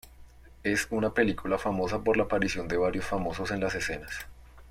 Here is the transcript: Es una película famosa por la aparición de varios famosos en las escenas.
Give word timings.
Es 0.63 0.87
una 0.89 1.13
película 1.13 1.59
famosa 1.59 1.99
por 2.03 2.17
la 2.17 2.23
aparición 2.23 2.67
de 2.67 2.75
varios 2.75 3.05
famosos 3.05 3.51
en 3.51 3.59
las 3.59 3.75
escenas. 3.75 4.25